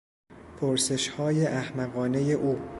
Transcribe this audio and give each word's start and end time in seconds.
پرسشهای 0.61 1.45
احمقانهی 1.47 2.33
او 2.33 2.59